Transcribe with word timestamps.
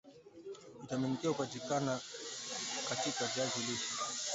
vitamini 0.81 1.17
K 1.17 1.27
hupatikana 1.27 1.99
katika 2.89 3.25
viazi 3.25 3.59
lishe 3.59 3.93